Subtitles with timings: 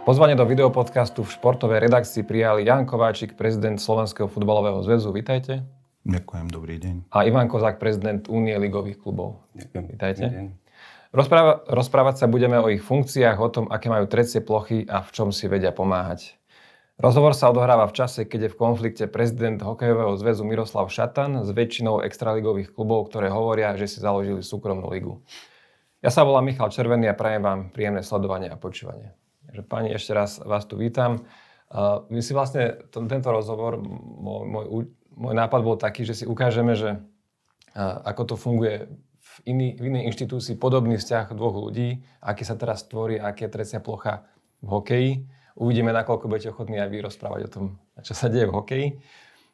[0.00, 5.12] Pozvanie do videopodcastu v športovej redakcii prijali Jan Kováčik, prezident Slovenského futbalového zväzu.
[5.12, 5.60] Vítajte.
[6.08, 7.12] Ďakujem, dobrý deň.
[7.12, 9.44] A Ivan Kozák, prezident Únie ligových klubov.
[9.52, 9.84] Ďakujem.
[9.92, 10.24] Vítajte.
[11.12, 15.10] Rozpráva, rozprávať sa budeme o ich funkciách, o tom, aké majú trecie plochy a v
[15.12, 16.40] čom si vedia pomáhať.
[16.96, 21.52] Rozhovor sa odohráva v čase, keď je v konflikte prezident hokejového zväzu Miroslav Šatan s
[21.52, 25.20] väčšinou extraligových klubov, ktoré hovoria, že si založili súkromnú ligu.
[26.00, 29.12] Ja sa volám Michal Červený a prajem vám príjemné sledovanie a počúvanie.
[29.50, 31.26] Takže pani, ešte raz vás tu vítam.
[31.74, 34.66] Uh, my si vlastne t- tento rozhovor, môj, môj,
[35.10, 37.02] môj nápad bol taký, že si ukážeme, že
[37.74, 38.86] uh, ako to funguje
[39.18, 43.54] v, iný, v inej inštitúcii, podobný vzťah dvoch ľudí, aký sa teraz tvorí, aké je
[43.58, 44.22] trecia plocha
[44.62, 45.10] v hokeji.
[45.58, 47.64] Uvidíme, nakoľko budete ochotní aj vy rozprávať o tom,
[48.06, 48.86] čo sa deje v hokeji.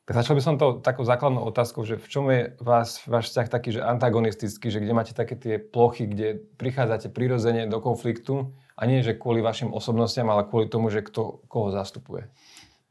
[0.05, 3.49] Tak začal by som to takou základnou otázkou, že v čom je vás, váš vzťah
[3.49, 8.83] taký, že antagonistický, že kde máte také tie plochy, kde prichádzate prirodzene do konfliktu a
[8.85, 12.29] nie, že kvôli vašim osobnostiam, ale kvôli tomu, že kto koho zastupuje.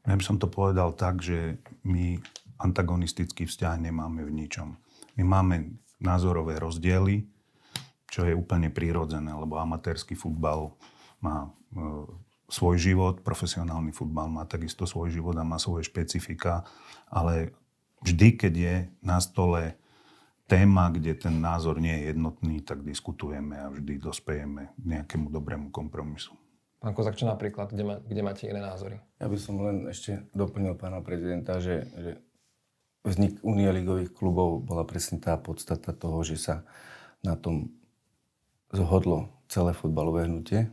[0.06, 2.18] Ja by som to povedal tak, že my
[2.58, 4.74] antagonistický vzťah nemáme v ničom.
[5.18, 7.26] My máme názorové rozdiely,
[8.10, 10.74] čo je úplne prírodzené, lebo amatérsky futbal
[11.18, 11.50] má e,
[12.46, 16.62] svoj život, profesionálny futbal má takisto svoj život a má svoje špecifika,
[17.10, 17.50] ale
[18.06, 19.74] vždy, keď je na stole
[20.46, 25.74] téma, kde ten názor nie je jednotný, tak diskutujeme a vždy dospejeme k nejakému dobrému
[25.74, 26.34] kompromisu.
[26.78, 29.02] Pán Kozak, čo napríklad, kde, má, kde máte iné názory?
[29.18, 32.22] Ja by som len ešte doplnil pána prezidenta, že, že
[33.02, 36.62] vznik Unie ligových klubov bola presne tá podstata toho, že sa
[37.26, 37.74] na tom
[38.70, 40.70] zhodlo celé futbalové hnutie.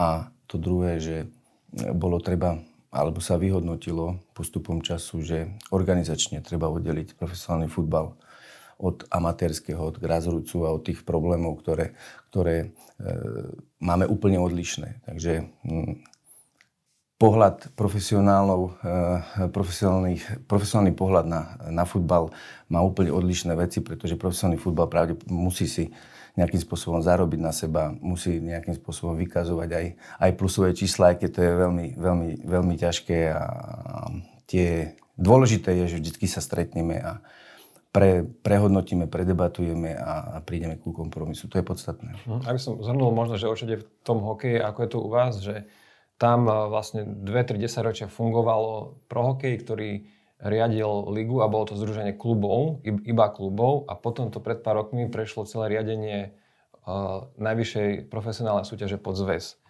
[0.00, 1.28] A to druhé, že
[1.92, 2.56] bolo treba,
[2.88, 8.16] alebo sa vyhodnotilo postupom času, že organizačne treba oddeliť profesionálny futbal
[8.80, 11.92] od amatérskeho, od grassrootsu a od tých problémov, ktoré,
[12.32, 12.68] ktoré e,
[13.76, 15.04] máme úplne odlišné.
[15.04, 16.00] Takže hm,
[17.20, 19.52] pohľad profesionálov, e,
[20.48, 22.32] profesionálny pohľad na, na futbal
[22.72, 25.92] má úplne odlišné veci, pretože profesionálny futbal pravde musí si
[26.40, 29.86] nejakým spôsobom zarobiť na seba, musí nejakým spôsobom vykazovať aj,
[30.24, 33.42] aj plusové čísla, aj keď to je veľmi, veľmi, veľmi ťažké a
[34.48, 37.20] tie dôležité je, že vždy sa stretneme a,
[37.90, 41.50] pre, prehodnotíme, predebatujeme a, a prídeme ku kompromisu.
[41.50, 42.10] To je podstatné.
[42.26, 45.34] Hm, aby som zhrnul možno, že určite v tom hokeji, ako je to u vás,
[45.42, 45.66] že
[46.20, 49.90] tam vlastne 2-3 ročia fungovalo pro hokej, ktorý
[50.40, 55.08] riadil ligu a bolo to združenie klubov, iba klubov a potom to pred pár rokmi
[55.08, 56.32] prešlo celé riadenie
[56.84, 59.60] uh, najvyššej profesionálnej súťaže pod zväz.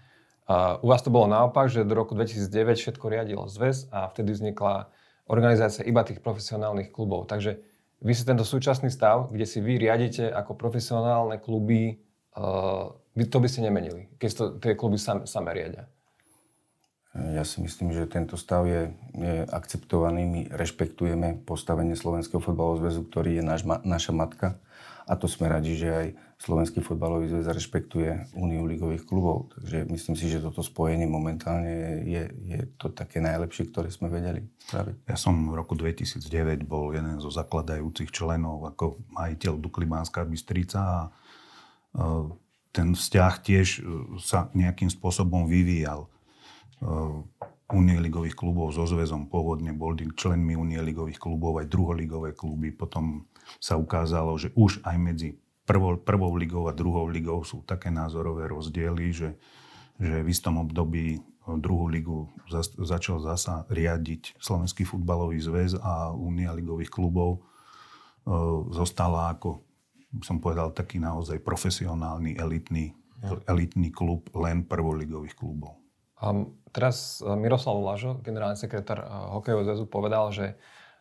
[0.46, 4.34] Uh, u vás to bolo naopak, že do roku 2009 všetko riadilo zväz a vtedy
[4.34, 4.90] vznikla
[5.30, 7.30] organizácia iba tých profesionálnych klubov.
[7.30, 7.62] Takže
[8.00, 12.00] vy si tento súčasný stav, kde si vy riadite ako profesionálne kluby,
[12.36, 15.84] uh, to by ste nemenili, keď to, tie kluby sam, same riadia.
[17.10, 20.22] Ja si myslím, že tento stav je, je akceptovaný.
[20.30, 24.62] My rešpektujeme postavenie Slovenského fotbalového zväzu, ktorý je naš, naša matka.
[25.10, 26.06] A to sme radi, že aj
[26.40, 29.52] Slovenský fotbalový zväz rešpektuje Úniu ligových klubov.
[29.52, 34.48] Takže myslím si, že toto spojenie momentálne je, je to také najlepšie, ktoré sme vedeli
[34.64, 35.04] spraviť.
[35.04, 40.80] Ja som v roku 2009 bol jeden zo zakladajúcich členov ako majiteľ Dukly Banská Bystrica
[40.80, 41.10] a e,
[42.72, 43.80] ten vzťah tiež e,
[44.16, 46.08] sa nejakým spôsobom vyvíjal.
[47.68, 52.72] Unie ligových klubov so zväzom pôvodne boli členmi Unie ligových klubov aj druholigové kluby.
[52.72, 53.28] Potom
[53.60, 55.36] sa ukázalo, že už aj medzi
[55.70, 59.30] prvou, prvou ligou a druhou ligou sú také názorové rozdiely, že,
[60.02, 61.22] že v istom období
[61.62, 62.26] druhú ligu
[62.82, 67.46] začal zasa riadiť Slovenský futbalový zväz a Únia ligových klubov
[68.70, 69.62] zostala ako,
[70.22, 72.94] som povedal, taký naozaj profesionálny, elitný,
[73.48, 75.80] elitný klub len prvoligových klubov.
[76.20, 79.00] Um, teraz Miroslav Lažo, generálny sekretár
[79.40, 80.60] Hokejového zväzu, povedal, že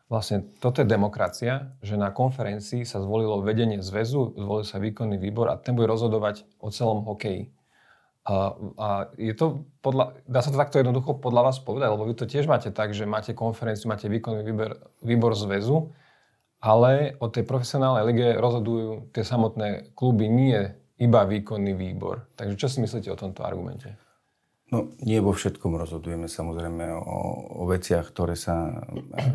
[0.09, 5.53] Vlastne toto je demokracia, že na konferencii sa zvolilo vedenie zväzu, zvolil sa výkonný výbor
[5.53, 7.53] a ten bude rozhodovať o celom hokeji.
[8.25, 8.87] A, a
[9.21, 12.49] je to podľa, dá sa to takto jednoducho podľa vás povedať, lebo vy to tiež
[12.49, 15.93] máte tak, že máte konferenciu, máte výkonný výbor, výbor zväzu,
[16.57, 22.25] ale o tej profesionálnej lige rozhodujú tie samotné kluby, nie iba výkonný výbor.
[22.33, 24.08] Takže čo si myslíte o tomto argumente?
[24.69, 27.17] No, nie vo všetkom rozhodujeme samozrejme o,
[27.57, 28.85] o veciach, ktoré sa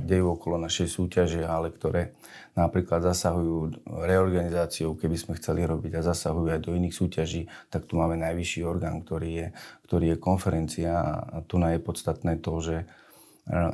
[0.07, 2.15] dejú okolo našej súťaže, ale ktoré
[2.55, 7.99] napríklad zasahujú reorganizáciou, keby sme chceli robiť a zasahujú aj do iných súťaží, tak tu
[7.99, 9.47] máme najvyšší orgán, ktorý je,
[9.91, 10.95] ktorý je konferencia.
[11.27, 12.87] A tu je podstatné to, že e,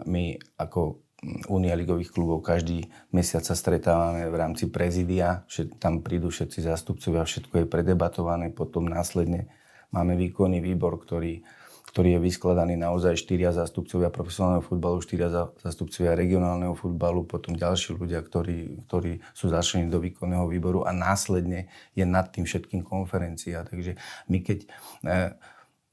[0.09, 1.05] my ako
[1.53, 5.45] Únia ligových klubov každý mesiac sa stretávame v rámci prezidia,
[5.77, 9.53] tam prídu všetci zástupcovia, všetko je predebatované, potom následne
[9.91, 11.43] Máme výkonný výbor, ktorý,
[11.91, 15.27] ktorý je vyskladaný naozaj štyria zástupcovia profesionálneho futbalu, štyria
[15.59, 21.67] zástupcovia regionálneho futbalu, potom ďalší ľudia, ktorí, ktorí sú začlení do výkonného výboru a následne
[21.99, 23.67] je nad tým všetkým konferencia.
[23.67, 23.99] Takže
[24.31, 24.69] my keď e,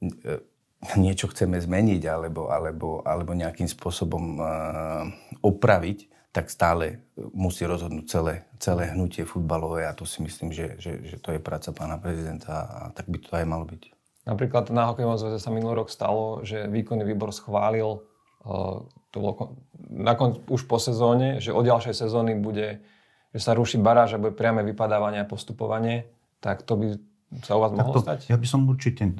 [0.06, 0.32] e,
[0.94, 4.42] niečo chceme zmeniť alebo, alebo, alebo nejakým spôsobom e,
[5.42, 7.02] opraviť, tak stále
[7.32, 11.40] musí rozhodnúť celé, celé hnutie futbalové a to si myslím, že, že, že to je
[11.40, 13.82] práca pána prezidenta a tak by to aj malo byť.
[14.28, 18.04] Napríklad na hokejovom zväze sa minulý rok stalo, že výkonný výbor schválil
[18.44, 19.32] uh, to bolo
[19.88, 22.84] nakon, už po sezóne, že od ďalšej sezóny bude,
[23.32, 26.12] že sa ruší baráž a bude priame vypadávanie a postupovanie,
[26.44, 26.86] tak to by
[27.44, 28.28] sa u vás mohlo to, stať?
[28.32, 29.12] Ja by som určite e,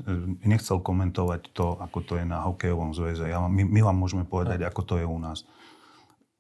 [0.45, 3.29] nechcel komentovať to, ako to je na hokejovom zväze.
[3.29, 5.45] Ja, my, my vám môžeme povedať, ako to je u nás.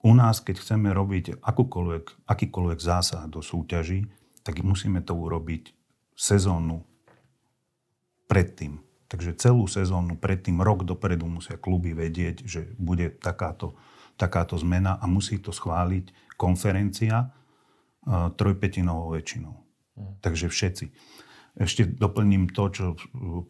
[0.07, 4.07] U nás, keď chceme robiť akúkoľvek, akýkoľvek zásah do súťaží,
[4.47, 5.75] tak musíme to urobiť
[6.15, 6.87] sezónu
[8.31, 8.79] predtým.
[9.11, 13.75] Takže celú sezónu predtým, rok dopredu musia kluby vedieť, že bude takáto,
[14.15, 19.55] takáto zmena a musí to schváliť konferencia uh, trojpetinovou väčšinou.
[19.99, 20.13] Mm.
[20.23, 20.85] Takže všetci.
[21.59, 22.87] Ešte doplním to, čo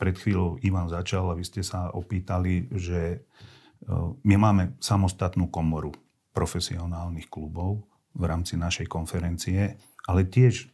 [0.01, 5.93] pred chvíľou Ivan začal a vy ste sa opýtali, že uh, my máme samostatnú komoru
[6.33, 7.85] profesionálnych klubov
[8.15, 9.77] v rámci našej konferencie,
[10.09, 10.71] ale tiež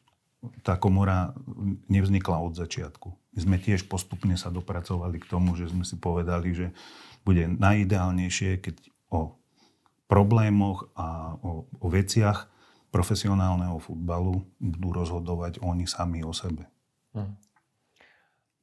[0.61, 1.33] tá komora
[1.89, 3.09] nevznikla od začiatku.
[3.35, 6.67] My sme tiež postupne sa dopracovali k tomu, že sme si povedali, že
[7.25, 8.77] bude najideálnejšie, keď
[9.09, 9.41] o
[10.05, 12.47] problémoch a o, o veciach
[12.93, 16.69] profesionálneho futbalu budú rozhodovať oni sami o sebe.
[17.17, 17.35] Hmm.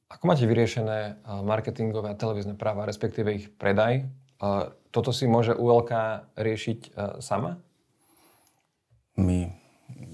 [0.08, 4.08] Ako máte vyriešené marketingové a televízne práva, respektíve ich predaj?
[4.92, 7.62] Toto si môže ULK riešiť sama?
[9.14, 9.62] My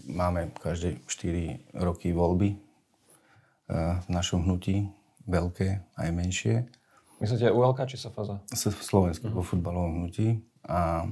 [0.09, 2.61] máme každé 4 roky voľby eh,
[4.03, 4.91] v našom hnutí,
[5.29, 6.67] veľké aj menšie.
[7.21, 8.47] Myslíte ULK či SFZ?
[8.83, 9.43] Slovenské uh-huh.
[9.43, 11.05] futbalovom hnutí a,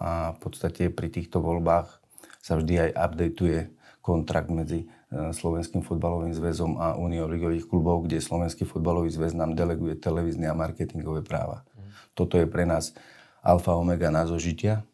[0.00, 2.00] a v podstate pri týchto voľbách
[2.40, 3.60] sa vždy aj updateuje
[4.00, 9.56] kontrakt medzi eh, Slovenským futbalovým zväzom a Úniou ligových klubov, kde Slovenský futbalový zväz nám
[9.56, 11.64] deleguje televízne a marketingové práva.
[12.14, 12.92] Toto je pre nás
[13.40, 14.84] alfa omega na zožitia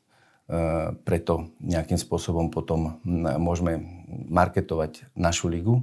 [0.46, 3.02] Eh, preto nejakým spôsobom potom
[3.34, 3.82] môžeme
[4.30, 5.82] marketovať našu ligu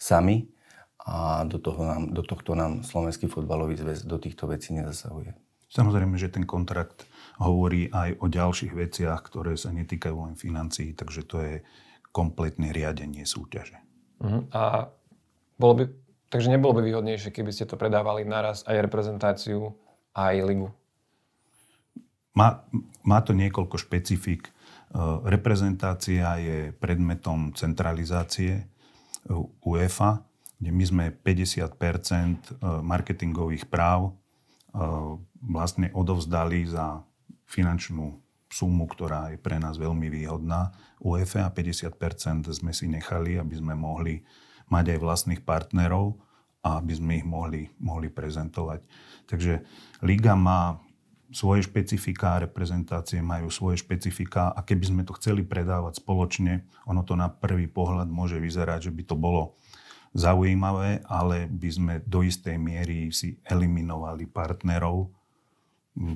[0.00, 0.48] sami
[0.96, 5.36] a do, toho nám, do tohto nám Slovenský fotbalový zväz do týchto vecí nezasahuje.
[5.68, 7.04] Samozrejme, že ten kontrakt
[7.36, 11.54] hovorí aj o ďalších veciach, ktoré sa netýkajú len financií, takže to je
[12.08, 13.76] kompletné riadenie súťaže.
[14.24, 14.48] Uh-huh.
[14.56, 14.88] A
[15.60, 15.82] bolo by,
[16.32, 19.76] takže nebolo by výhodnejšie, keby ste to predávali naraz aj reprezentáciu,
[20.18, 20.68] aj ligu?
[22.34, 22.62] Má,
[23.06, 24.46] má to niekoľko špecifik.
[24.46, 24.50] E,
[25.26, 28.64] reprezentácia je predmetom centralizácie e,
[29.62, 30.22] UEFA,
[30.58, 32.38] kde my sme 50 e,
[32.82, 34.14] marketingových práv
[35.42, 37.02] vlastne odovzdali za
[37.48, 38.20] finančnú
[38.52, 40.70] sumu, ktorá je pre nás veľmi výhodná.
[41.00, 44.22] UEFA a 50% sme si nechali, aby sme mohli
[44.68, 46.20] mať aj vlastných partnerov
[46.68, 48.84] a aby sme ich mohli, mohli prezentovať.
[49.24, 49.64] Takže
[50.04, 50.76] Liga má
[51.28, 57.16] svoje špecifika, reprezentácie majú svoje špecifika a keby sme to chceli predávať spoločne, ono to
[57.16, 59.56] na prvý pohľad môže vyzerať, že by to bolo
[60.16, 65.12] zaujímavé, ale by sme do istej miery si eliminovali partnerov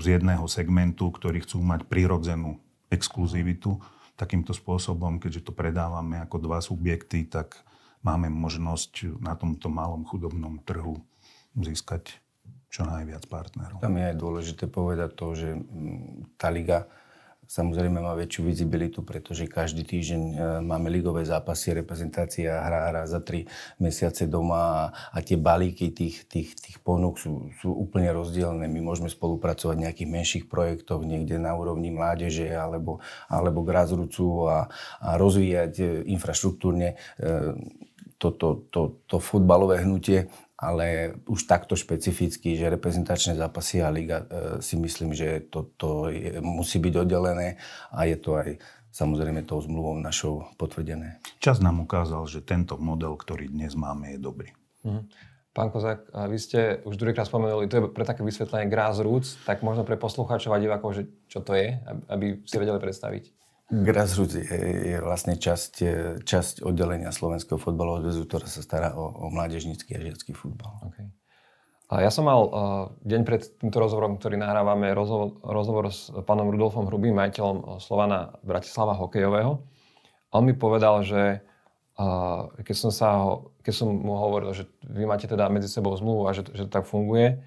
[0.01, 2.57] z jedného segmentu, ktorí chcú mať prirodzenú
[2.89, 3.77] exkluzivitu.
[4.17, 7.59] Takýmto spôsobom, keďže to predávame ako dva subjekty, tak
[8.03, 11.03] máme možnosť na tomto malom chudobnom trhu
[11.55, 12.23] získať
[12.73, 13.85] čo najviac partnerov.
[13.85, 16.89] Tam je aj dôležité povedať to, že mm, tá liga
[17.53, 23.21] samozrejme má väčšiu vizibilitu, pretože každý týždeň e, máme ligové zápasy, reprezentácia hrá, hrá za
[23.21, 23.45] tri
[23.77, 28.65] mesiace doma a, tie balíky tých, tých, tých ponúk sú, sú úplne rozdielne.
[28.65, 34.59] My môžeme spolupracovať v nejakých menších projektoch niekde na úrovni mládeže alebo, alebo grassrootsu a,
[35.05, 37.53] a rozvíjať e, infraštruktúrne e,
[38.23, 40.31] to, to, to, to futbalové hnutie
[40.63, 44.27] ale už takto špecificky, že reprezentačné zápasy a liga e,
[44.63, 47.59] si myslím, že to, to je, musí byť oddelené
[47.91, 48.63] a je to aj
[48.95, 51.19] samozrejme tou zmluvou našou potvrdené.
[51.43, 54.55] Čas nám ukázal, že tento model, ktorý dnes máme, je dobrý.
[54.87, 55.03] Mhm.
[55.53, 59.85] Pán Kozák, vy ste už druhýkrát spomenuli, to je pre také vysvetlenie grassroots, tak možno
[59.85, 61.77] pre poslucháčov a divákov, že čo to je,
[62.09, 63.42] aby si vedeli predstaviť.
[63.71, 64.59] Grassroots je,
[64.95, 65.75] je vlastne časť,
[66.27, 70.77] časť oddelenia Slovenského fotbalového zväzu, ktorá sa stará o, o mládežnícky a žiacký futbal.
[70.93, 71.09] Okay.
[71.93, 72.51] A ja som mal uh,
[73.05, 78.97] deň pred týmto rozhovorom, ktorý nahrávame, rozhovor, rozhovor s pánom Rudolfom Hrubým, majiteľom Slovana Bratislava
[78.97, 79.61] hokejového.
[80.33, 81.45] A on mi povedal, že
[82.01, 85.93] uh, keď, som sa ho, keď som mu hovoril, že vy máte teda medzi sebou
[85.93, 87.45] zmluvu a že, že to tak funguje,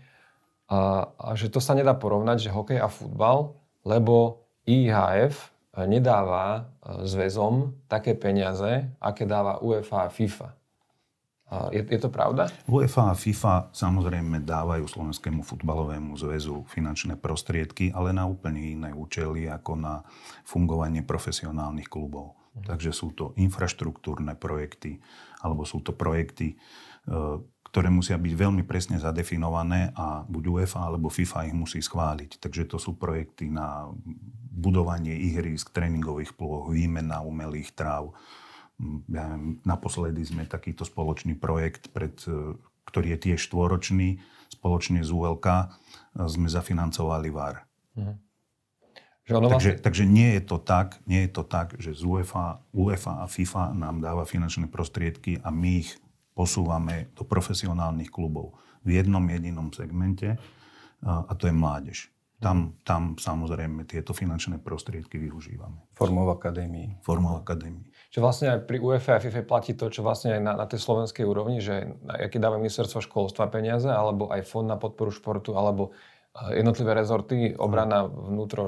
[0.70, 7.04] a, a že to sa nedá porovnať, že hokej a futbal, lebo IHF nedáva e,
[7.04, 10.56] zväzom také peniaze, aké dáva UEFA a FIFA.
[11.46, 12.50] Je, je to pravda?
[12.66, 19.46] UEFA a FIFA samozrejme dávajú Slovenskému futbalovému zväzu finančné prostriedky, ale na úplne iné účely
[19.46, 20.02] ako na
[20.42, 22.34] fungovanie profesionálnych klubov.
[22.58, 22.66] Mhm.
[22.66, 24.98] Takže sú to infraštruktúrne projekty,
[25.46, 26.58] alebo sú to projekty,
[27.06, 27.16] e,
[27.76, 32.40] ktoré musia byť veľmi presne zadefinované a buď UEFA alebo FIFA ich musí schváliť.
[32.40, 33.92] Takže to sú projekty na
[34.48, 38.16] budovanie ihrisk, tréningových plôch, výmena umelých tráv.
[39.12, 42.56] Ja neviem, naposledy sme takýto spoločný projekt, pred, e,
[42.88, 44.24] ktorý je tiež štvoročný,
[44.56, 45.64] spoločne z ULK e,
[46.32, 47.68] sme zafinancovali VAR.
[48.00, 48.24] Mhm.
[49.26, 49.52] Vlastne...
[49.52, 53.28] Takže, takže nie, je to tak, nie je to tak, že z UEFA, UEFA a
[53.28, 55.98] FIFA nám dáva finančné prostriedky a my ich
[56.36, 60.36] posúvame do profesionálnych klubov v jednom jedinom segmente
[61.02, 62.12] a to je mládež.
[62.36, 65.88] Tam, tam samozrejme tieto finančné prostriedky využívame.
[65.96, 67.00] Formou akadémii.
[67.00, 67.88] Formou akadémii.
[68.12, 70.84] Čo vlastne aj pri UEFA a FIFA platí to, čo vlastne aj na, na tej
[70.84, 75.96] slovenskej úrovni, že aký dáva ministerstvo školstva peniaze, alebo aj fond na podporu športu, alebo
[76.52, 78.68] jednotlivé rezorty, obrana, vnútro,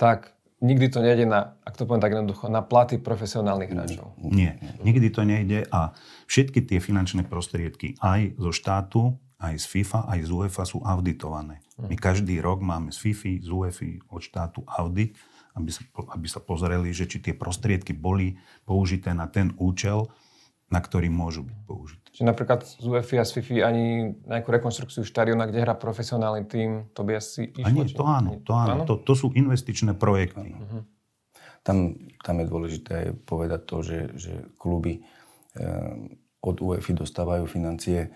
[0.00, 0.32] tak
[0.62, 4.14] nikdy to nejde na, ak to poviem tak jednoducho, na platy profesionálnych hráčov.
[4.22, 5.92] Nie, nikdy to nejde a
[6.30, 9.00] všetky tie finančné prostriedky aj zo štátu,
[9.42, 11.58] aj z FIFA, aj z UEFA sú auditované.
[11.82, 15.18] My každý rok máme z FIFA, z UEFA, od štátu audit,
[15.58, 15.82] aby sa,
[16.14, 20.06] aby sa pozreli, že či tie prostriedky boli použité na ten účel,
[20.72, 22.08] na ktorý môžu byť použité.
[22.16, 23.84] Čiže napríklad z UEFA a z FIFA ani
[24.24, 27.68] nejakú rekonstrukciu štadiona, kde hrá profesionálny tým, to by asi išlo?
[27.68, 28.82] A nie, to áno, to áno.
[28.88, 30.56] To, to sú investičné projekty.
[30.56, 30.84] Uh-huh.
[31.60, 35.00] Tam, tam je dôležité aj povedať to, že, že kluby e,
[36.42, 38.10] od UEFA dostávajú financie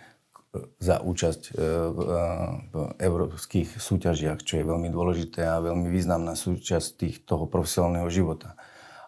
[0.81, 1.51] za účasť e,
[1.93, 2.25] v, e,
[2.73, 8.57] v európskych súťažiach, čo je veľmi dôležité a veľmi významná súčasť tých, toho profesionálneho života.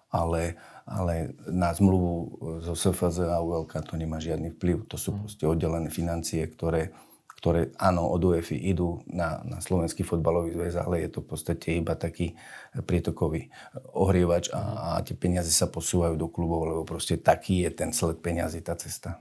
[0.08, 0.56] Ale
[0.88, 4.88] ale na zmluvu zo SFZ a ULK to nemá žiadny vplyv.
[4.88, 5.18] To sú mhm.
[5.25, 6.97] proste oddelené financie, ktoré,
[7.37, 11.76] ktoré áno, od UEFI idú na, na Slovenský fotbalový zväz, ale je to v podstate
[11.76, 12.35] iba taký
[12.73, 13.52] prietokový
[13.92, 14.75] ohrievač a, mhm.
[14.80, 18.73] a tie peniaze sa posúvajú do klubov, lebo proste taký je ten sled peniazy, tá
[18.75, 19.21] cesta.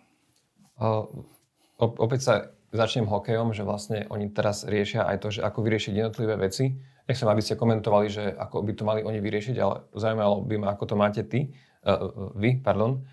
[0.77, 1.03] Uh,
[1.77, 2.33] opäť sa
[2.71, 7.27] začnem hokejom, že vlastne oni teraz riešia aj to, že ako vyriešiť jednotlivé veci Nechcem,
[7.31, 10.83] aby ste komentovali, že ako by to mali oni vyriešiť, ale zaujímalo by ma, ako
[10.91, 11.55] to máte ty,
[11.87, 13.07] uh, vy, pardon.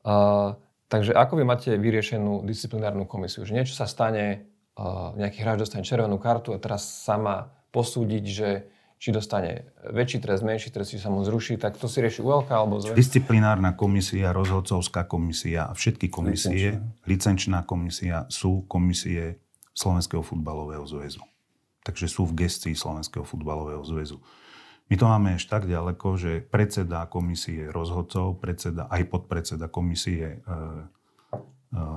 [0.00, 0.56] Uh,
[0.88, 3.44] takže ako vy máte vyriešenú disciplinárnu komisiu?
[3.44, 4.48] Že niečo sa stane,
[4.80, 8.48] uh, nejaký hráč dostane červenú kartu a teraz sa má posúdiť, že
[8.96, 12.48] či dostane väčší trest, menší trest, či sa mu zruší, tak to si rieši ULK
[12.48, 12.96] alebo zväz?
[12.96, 17.04] Disciplinárna komisia, rozhodcovská komisia a všetky komisie, licenčná.
[17.04, 19.36] licenčná komisia sú komisie
[19.76, 21.20] Slovenského futbalového zväzu
[21.84, 24.18] takže sú v gestii Slovenského futbalového zväzu.
[24.88, 30.56] My to máme až tak ďaleko, že predseda komisie rozhodcov, predseda, aj podpredseda komisie e,
[31.72, 31.88] e,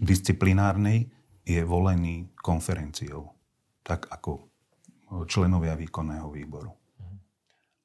[0.00, 1.12] disciplinárnej
[1.44, 3.36] je volený konferenciou,
[3.84, 4.48] tak ako
[5.26, 6.70] členovia výkonného výboru.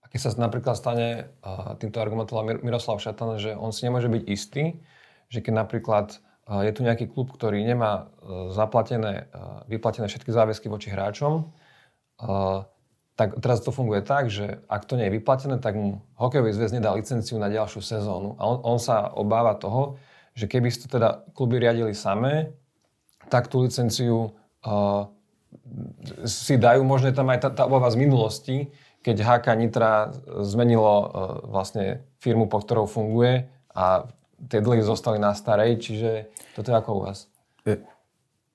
[0.03, 1.33] A keď sa napríklad stane,
[1.81, 4.79] týmto argumentoval Miroslav Šatan, že on si nemôže byť istý,
[5.27, 10.69] že keď napríklad je tu nejaký klub, ktorý nemá e, zaplatené, e, vyplatené všetky záväzky
[10.69, 11.43] voči hráčom, e,
[13.15, 16.75] tak teraz to funguje tak, že ak to nie je vyplatené, tak mu hokejový zväz
[16.75, 18.35] nedá licenciu na ďalšiu sezónu.
[18.37, 19.97] A on, on sa obáva toho,
[20.35, 22.51] že keby si to teda kluby riadili samé,
[23.31, 24.35] tak tú licenciu
[24.67, 25.07] uh,
[26.27, 26.83] si dajú.
[26.83, 28.67] Možno tam aj tá, tá obava z minulosti,
[28.99, 30.11] keď HK Nitra
[30.43, 31.05] zmenilo uh,
[31.47, 34.11] vlastne firmu, pod ktorou funguje a
[34.49, 36.09] tie dlhy zostali na starej, čiže
[36.53, 37.29] toto je ako u vás?
[37.65, 37.81] Je,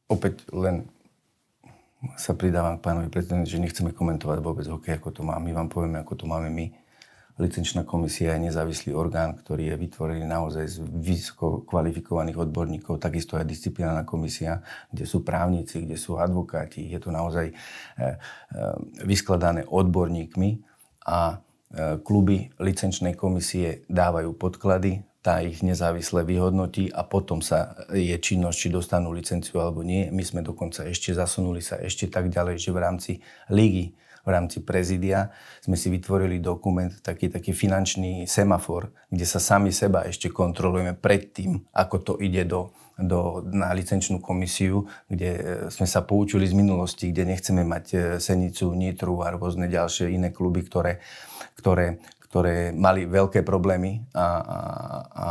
[0.06, 0.86] opäť len
[2.16, 5.36] sa pridávam k pánovi prezidentovi, že nechceme komentovať vôbec hokej, ako to má.
[5.36, 6.72] My vám povieme, ako to máme my.
[7.40, 13.48] Licenčná komisia je nezávislý orgán, ktorý je vytvorený naozaj z vysoko kvalifikovaných odborníkov, takisto aj
[13.48, 14.60] disciplinárna komisia,
[14.92, 16.84] kde sú právnici, kde sú advokáti.
[16.84, 18.14] Je to naozaj e, e,
[19.08, 20.60] vyskladané odborníkmi
[21.08, 21.36] a e,
[22.04, 28.68] kluby licenčnej komisie dávajú podklady, tá ich nezávisle vyhodnotí a potom sa je činnosť, či
[28.72, 30.08] dostanú licenciu alebo nie.
[30.08, 33.12] My sme dokonca ešte zasunuli sa ešte tak ďalej, že v rámci
[33.52, 33.92] ligy,
[34.24, 40.08] v rámci prezidia sme si vytvorili dokument, taký, taký finančný semafor, kde sa sami seba
[40.08, 46.04] ešte kontrolujeme predtým, ako to ide do, do, na licenčnú komisiu, kde e, sme sa
[46.04, 51.00] poučili z minulosti, kde nechceme mať e, Senicu, Nitru a rôzne ďalšie iné kluby, ktoré,
[51.56, 52.00] ktoré
[52.30, 54.58] ktoré mali veľké problémy a, a,
[55.10, 55.28] a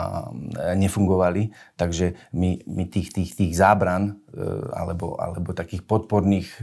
[0.75, 1.47] nefungovali,
[1.79, 4.19] takže my, my tých, tých, tých zábran
[4.75, 6.59] alebo, alebo takých podporných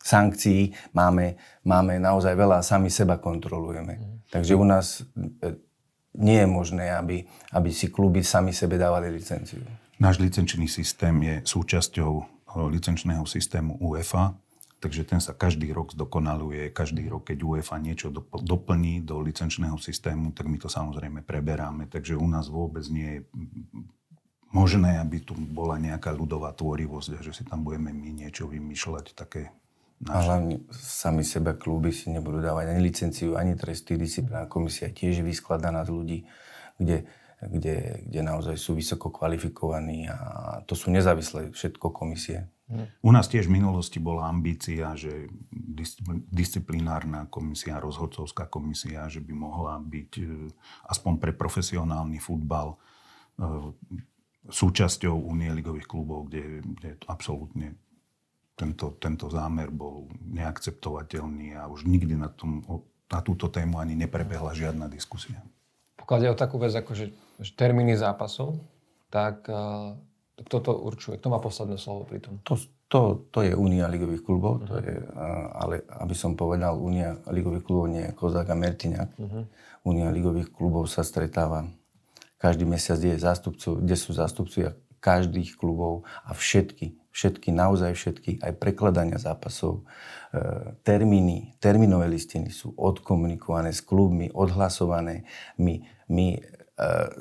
[0.00, 1.36] sankcií máme,
[1.68, 4.00] máme naozaj veľa a sami seba kontrolujeme.
[4.00, 4.16] Mm.
[4.32, 5.04] Takže u nás
[6.16, 9.60] nie je možné, aby, aby si kluby sami sebe dávali licenciu.
[10.00, 12.12] Náš licenčný systém je súčasťou
[12.70, 14.32] licenčného systému UEFA,
[14.84, 16.68] takže ten sa každý rok zdokonaluje.
[16.68, 21.88] Každý rok, keď UEFA niečo doplní do licenčného systému, tak my to samozrejme preberáme.
[21.88, 23.20] Takže u nás vôbec nie je
[24.52, 29.16] možné, aby tu bola nejaká ľudová tvorivosť a že si tam budeme my niečo vymýšľať
[29.16, 29.50] také
[30.04, 30.14] naše.
[30.14, 33.96] A hlavne sami seba kluby si nebudú dávať ani licenciu, ani tresty.
[33.96, 36.18] Disciplínna komisia tiež vyskladaná z ľudí,
[36.76, 37.08] kde,
[37.40, 40.18] kde, kde naozaj sú vysoko kvalifikovaní a
[40.68, 42.52] to sú nezávislé všetko komisie.
[43.04, 45.28] U nás tiež v minulosti bola ambícia, že
[46.32, 50.24] disciplinárna komisia, rozhodcovská komisia, že by mohla byť e,
[50.88, 52.76] aspoň pre profesionálny futbal e,
[54.48, 57.76] súčasťou Unie ligových klubov, kde, kde absolútne
[58.56, 62.64] tento, tento zámer bol neakceptovateľný a už nikdy na, tom,
[63.12, 65.42] na túto tému ani neprebehla žiadna diskusia.
[66.00, 67.06] Pokiaľ o takú vec ako že,
[67.42, 68.56] že termíny zápasov,
[69.10, 69.98] tak uh,
[70.34, 71.22] kto to určuje?
[71.22, 72.42] Kto má posledné slovo pri tom?
[72.42, 72.58] To,
[72.90, 73.00] to,
[73.30, 74.66] to je Únia ligových klubov, uh-huh.
[74.66, 79.10] to je, uh, ale aby som povedal, Únia ligových klubov nie je Kozák a Mertiňák.
[79.14, 79.46] Uh-huh.
[79.86, 81.70] Únia ligových klubov sa stretáva
[82.42, 84.74] každý mesiac, kde, je zástupcov, kde sú zástupcovia
[85.04, 89.84] každých klubov a všetky, všetky, naozaj všetky, aj prekladania zápasov,
[90.32, 95.28] e, termíny, termínové listiny sú odkomunikované s klubmi, odhlasované.
[95.60, 96.40] My, my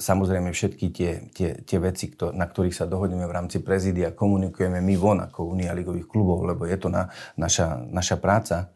[0.02, 4.82] samozrejme všetky tie, tie, tie veci, kto, na ktorých sa dohodneme v rámci prezidia, komunikujeme
[4.82, 8.74] my von ako Unia ligových klubov, lebo je to na, naša, naša práca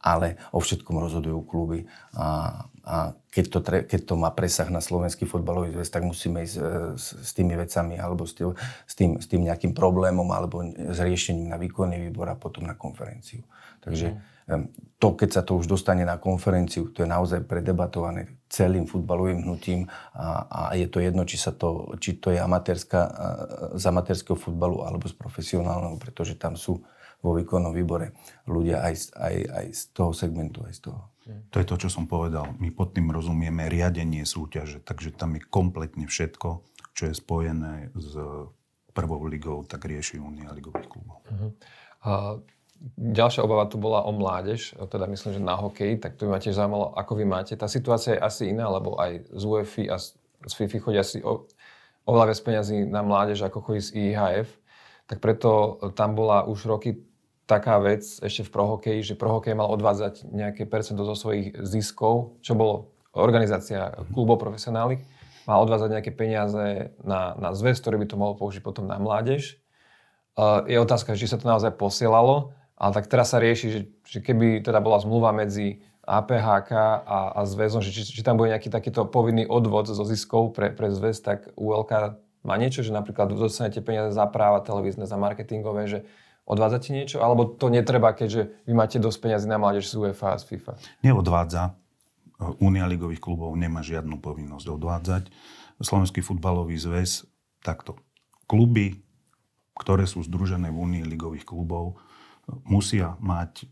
[0.00, 1.84] ale o všetkom rozhodujú kluby.
[2.16, 2.56] A,
[2.88, 6.56] a keď, to, tre, keď to má presah na slovenský fotbalový zväz, tak musíme ísť
[6.56, 6.60] e,
[6.96, 11.60] s, s tými vecami alebo s tým, s, tým, nejakým problémom alebo s riešením na
[11.60, 13.44] výkonný výbor a potom na konferenciu.
[13.84, 14.16] Takže
[14.48, 14.96] mm.
[14.96, 19.86] to, keď sa to už dostane na konferenciu, to je naozaj predebatované celým futbalovým hnutím
[20.10, 23.00] a, a je to jedno, či, sa to, či to je amatérska,
[23.78, 26.82] z amatérského futbalu alebo z profesionálneho, pretože tam sú
[27.22, 28.16] vo výkonnom výbore
[28.50, 31.00] ľudia aj, aj, aj z toho segmentu, aj z toho.
[31.54, 32.58] To je to, čo som povedal.
[32.58, 38.18] My pod tým rozumieme riadenie súťaže, takže tam je kompletne všetko, čo je spojené s
[38.90, 41.22] prvou ligou, tak rieši Unia ligových klubov.
[41.30, 41.50] Uh-huh.
[42.02, 42.12] A
[42.96, 46.40] ďalšia obava tu bola o mládež, teda myslím, že na hokej, tak to by ma
[46.40, 47.52] tiež zaujímalo, ako vy máte.
[47.52, 51.44] Tá situácia je asi iná, lebo aj z UEFI a z FIFI chodí asi o,
[52.08, 54.48] oveľa viac peniazí na mládež, ako chodí z IHF.
[55.04, 57.04] Tak preto tam bola už roky
[57.44, 62.54] taká vec ešte v prohokeji, že prohokej mal odvádzať nejaké percento zo svojich ziskov, čo
[62.56, 65.02] bolo organizácia klubov profesionálnych,
[65.50, 69.58] mal odvádzať nejaké peniaze na, na zväz, ktorý by to mohol použiť potom na mládež.
[70.38, 74.18] Uh, je otázka, či sa to naozaj posielalo, ale tak teraz sa rieši, že, že
[74.24, 76.70] keby teda bola zmluva medzi APHK
[77.04, 80.72] a, a zväzom, že či, či tam bude nejaký takýto povinný odvod zo ziskov pre,
[80.72, 85.84] pre zväz, tak ULK má niečo, že napríklad dostanete peniaze za práva televízne, za marketingové,
[85.86, 86.08] že
[86.50, 87.22] Odvádzate niečo?
[87.22, 90.72] Alebo to netreba, keďže vy máte dosť peniazy na mládež z UEFA a z FIFA?
[91.06, 91.78] Neodvádza.
[92.58, 95.22] Únia ligových klubov nemá žiadnu povinnosť odvádzať.
[95.78, 97.22] Slovenský futbalový zväz
[97.62, 98.02] takto.
[98.50, 98.98] Kluby,
[99.78, 102.02] ktoré sú združené v Únii ligových klubov,
[102.66, 103.66] musia mať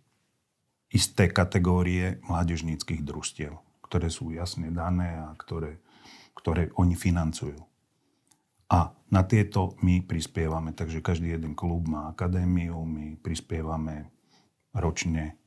[0.88, 5.80] isté kategórie mládežníckých družstiev, ktoré sú jasne dané a ktoré,
[6.32, 7.60] ktoré oni financujú.
[8.68, 14.12] A na tieto my prispievame, takže každý jeden klub má akadémiu, my prispievame
[14.76, 15.40] ročne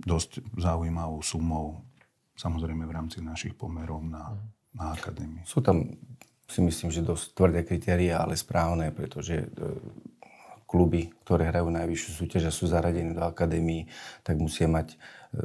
[0.00, 1.84] dosť zaujímavou sumou,
[2.32, 4.34] samozrejme v rámci našich pomerov na,
[4.72, 5.44] na akadémii.
[5.44, 5.84] Sú tam,
[6.48, 9.46] si myslím, že dosť tvrdé kritéria, ale správne, pretože e,
[10.72, 13.92] kluby, ktoré hrajú najvyššiu súťaž a sú zaradené do akadémii,
[14.24, 15.44] tak musia mať e,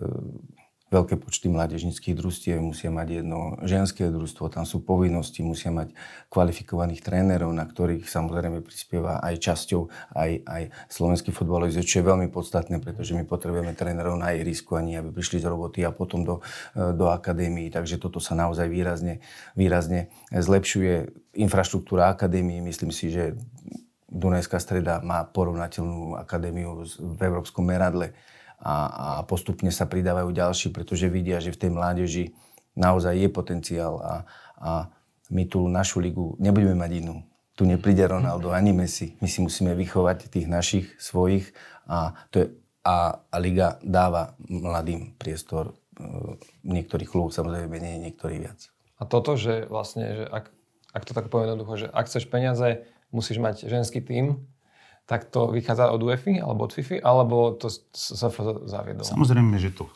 [0.88, 5.92] veľké počty mládežnických družstiev, musia mať jedno ženské družstvo, tam sú povinnosti, musia mať
[6.32, 12.32] kvalifikovaných trénerov, na ktorých samozrejme prispieva aj časťou aj, aj slovenský futbalový čo je veľmi
[12.32, 16.40] podstatné, pretože my potrebujeme trénerov na ihrisku, ani aby prišli z roboty a potom do,
[16.72, 17.68] do akadémií.
[17.68, 19.20] Takže toto sa naozaj výrazne,
[19.60, 21.12] výrazne zlepšuje.
[21.38, 23.38] Infraštruktúra akadémií, myslím si, že
[24.08, 28.16] Dunajská streda má porovnateľnú akadémiu v európskom meradle
[28.58, 32.26] a, a postupne sa pridávajú ďalší, pretože vidia, že v tej mládeži
[32.74, 34.14] naozaj je potenciál a,
[34.58, 34.72] a
[35.28, 37.16] my tú našu ligu nebudeme mať inú.
[37.58, 39.18] Tu nepríde Ronaldo ani Messi.
[39.20, 41.52] My si musíme vychovať tých našich, svojich
[41.90, 42.46] a, to je,
[42.88, 45.76] a, a liga dáva mladým priestor.
[45.98, 48.72] E, niektorých klubov samozrejme menej, niektorých viac.
[49.02, 50.46] A toto, že vlastne, že ak,
[50.96, 54.48] ak to tak poviem jednoducho, že ak chceš peniaze, musíš mať ženský tím,
[55.08, 58.28] tak to vychádza od UEFI alebo od FIFI, alebo to sa
[58.68, 59.08] zaviedlo?
[59.08, 59.88] Samozrejme, že to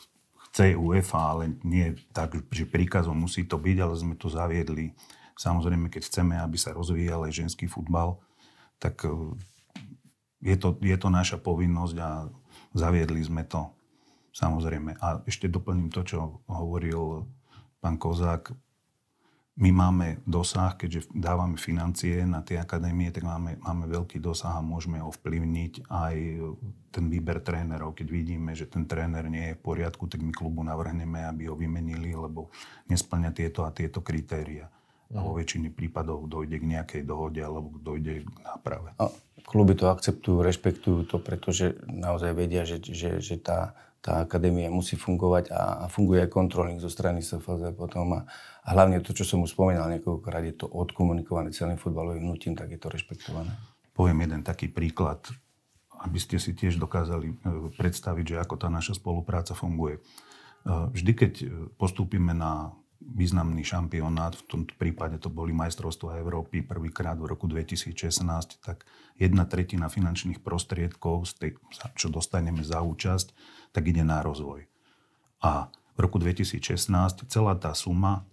[0.48, 4.96] chce UEFA, ale nie tak, že príkazom musí to byť, ale sme to zaviedli.
[5.36, 8.20] Samozrejme, keď chceme, aby sa rozvíjal aj ženský futbal,
[8.80, 9.12] tak e,
[10.44, 12.28] je to, je to naša povinnosť a
[12.72, 13.68] zaviedli sme to.
[14.32, 14.96] Samozrejme.
[15.00, 17.28] A ešte doplním to, čo hovoril
[17.84, 18.52] pán Kozák,
[19.52, 24.64] my máme dosah, keďže dávame financie na tie akadémie, tak máme, máme veľký dosah a
[24.64, 26.16] môžeme ovplyvniť aj
[26.88, 27.92] ten výber trénerov.
[27.92, 31.54] Keď vidíme, že ten tréner nie je v poriadku, tak my klubu navrhneme, aby ho
[31.56, 32.48] vymenili, lebo
[32.88, 34.72] nesplňa tieto a tieto kritéria.
[35.12, 35.44] A vo mhm.
[35.44, 38.96] väčšine prípadov dojde k nejakej dohode alebo dojde k náprave.
[38.96, 39.12] A
[39.44, 44.98] kluby to akceptujú, rešpektujú to, pretože naozaj vedia, že, že, že tá tá akadémia musí
[44.98, 48.18] fungovať a, a funguje aj kontrolník zo strany SFZ potom.
[48.18, 48.20] A,
[48.62, 52.70] a hlavne to, čo som už spomínal niekoľkokrát, je to odkomunikované celým futbalovým hnutím, tak
[52.70, 53.50] je to rešpektované.
[53.90, 55.18] Poviem jeden taký príklad,
[55.98, 57.34] aby ste si tiež dokázali e,
[57.74, 59.98] predstaviť, že ako tá naša spolupráca funguje.
[59.98, 60.00] E,
[60.66, 61.32] vždy, keď
[61.74, 62.70] postúpime na
[63.02, 68.86] významný šampionát, v tomto prípade to boli majstrovstvá Európy prvýkrát v roku 2016, tak
[69.18, 71.58] jedna tretina finančných prostriedkov, z
[71.98, 73.34] čo dostaneme za účasť,
[73.74, 74.70] tak ide na rozvoj.
[75.42, 78.24] A v roku 2016 celá tá suma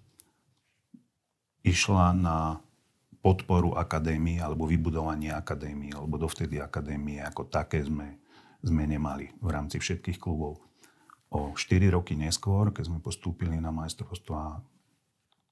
[1.70, 2.58] išla na
[3.20, 8.18] podporu akadémie alebo vybudovanie akadémie, alebo dovtedy akadémie ako také sme,
[8.64, 10.64] sme nemali v rámci všetkých klubov.
[11.30, 14.64] O 4 roky neskôr, keď sme postúpili na majstrovstvá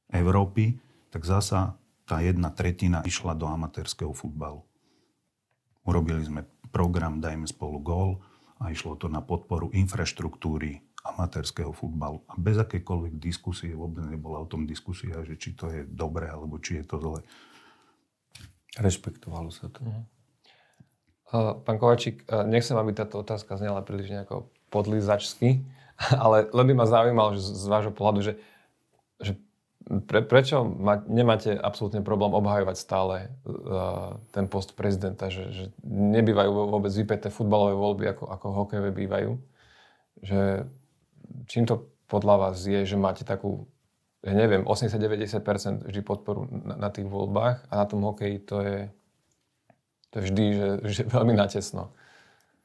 [0.10, 0.80] Európy,
[1.12, 1.76] tak zasa
[2.08, 4.64] tá jedna tretina išla do amatérskeho futbalu.
[5.84, 8.12] Urobili sme program Dajme spolu gól
[8.58, 12.24] a išlo to na podporu infraštruktúry amatérskeho futbalu.
[12.28, 16.58] A bez akékoľvek diskusie, vôbec nebola o tom diskusia, že či to je dobré, alebo
[16.58, 17.20] či je to zle.
[18.78, 19.82] Rešpektovalo sa to.
[19.86, 20.04] Uh-huh.
[21.64, 25.64] Pán Kovačík, nechcem, aby táto otázka znela príliš nejako podlizačsky,
[26.24, 28.34] ale len by ma zaujímalo že z vášho pohľadu, že,
[29.20, 29.34] že
[30.08, 33.16] pre, prečo ma, nemáte absolútne problém obhajovať stále
[33.48, 39.32] uh, ten post prezidenta, že, že nebývajú vôbec vypäté futbalové voľby, ako, ako hokejové bývajú?
[40.24, 40.68] Že,
[41.48, 43.68] čím to podľa vás je, že máte takú,
[44.24, 48.78] ja neviem, 80-90% vždy podporu na, na tých voľbách a na tom hokeji to je,
[50.12, 51.92] to je vždy že, že veľmi natesno.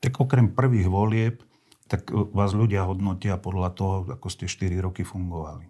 [0.03, 1.43] Tak okrem prvých volieb
[1.93, 5.69] tak vás ľudia hodnotia podľa toho, ako ste 4 roky fungovali.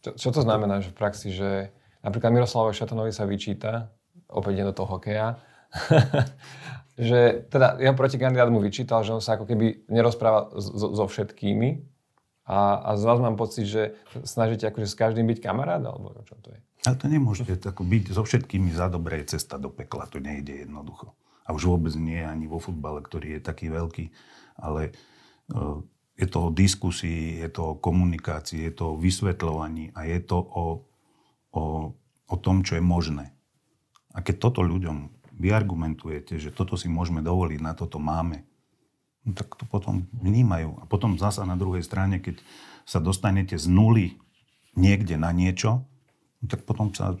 [0.00, 3.92] Čo, čo to znamená, že v praxi, že napríklad Miroslavovi Šatanovi sa vyčíta,
[4.32, 5.36] opäť do toho hokeja,
[7.08, 11.84] že teda jeho protikandidát mu vyčítal, že on sa ako keby nerozpráva so, so všetkými
[12.46, 13.82] a, a z vás mám pocit, že
[14.22, 16.58] snažíte akože s každým byť kamarát, alebo čo to je?
[16.86, 21.12] Ale to nemôžete tak byť so všetkými za dobré cesta do pekla, to nejde jednoducho
[21.46, 24.04] a už vôbec nie ani vo futbale, ktorý je taký veľký,
[24.58, 24.92] ale e,
[26.18, 30.38] je to o diskusii, je to o komunikácii, je to o vysvetľovaní a je to
[30.42, 30.64] o,
[31.54, 31.62] o,
[32.26, 33.30] o tom, čo je možné.
[34.10, 38.44] A keď toto ľuďom vyargumentujete, že toto si môžeme dovoliť, na toto máme,
[39.22, 40.80] no tak to potom vnímajú.
[40.80, 42.40] A potom zasa na druhej strane, keď
[42.88, 44.16] sa dostanete z nuly
[44.76, 45.84] niekde na niečo,
[46.40, 47.16] no tak potom sa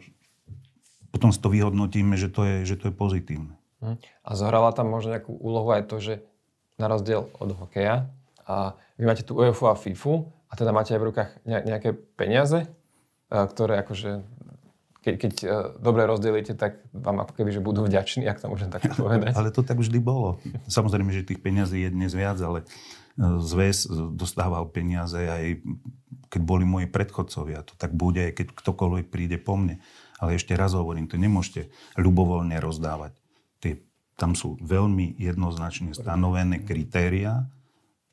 [1.12, 3.56] potom si to vyhodnotíme, že to je, že to je pozitívne.
[3.80, 3.96] Hm.
[4.20, 6.20] A zohrala tam možno nejakú úlohu aj to, že
[6.76, 8.12] na rozdiel od hokeja,
[8.46, 12.70] a vy máte tu UEFA a FIFU a teda máte aj v rukách nejaké peniaze,
[13.26, 14.22] ktoré akože
[15.06, 15.34] keď, keď
[15.78, 19.38] dobre rozdelíte, tak vám ako keby, že budú vďační, ak to môžem tak povedať.
[19.38, 20.42] Ale to tak vždy bolo.
[20.66, 22.66] Samozrejme, že tých peniazí je dnes viac, ale e,
[23.38, 23.86] zväz
[24.18, 25.62] dostával peniaze aj
[26.26, 27.62] keď boli moji predchodcovia.
[27.62, 29.78] To tak bude, aj keď ktokoľvek príde po mne.
[30.18, 33.14] Ale ešte raz hovorím, to nemôžete ľubovoľne rozdávať
[33.60, 33.80] tie,
[34.16, 37.48] tam sú veľmi jednoznačne stanovené kritéria